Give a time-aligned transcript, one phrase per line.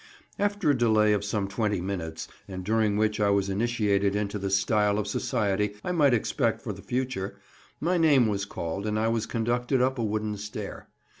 [0.39, 4.49] After a delay of some twenty minutes, and during which I was initiated into the
[4.49, 7.35] style of society I might expect for the future,
[7.79, 10.87] my name was called and I was conducted up a wooden stair.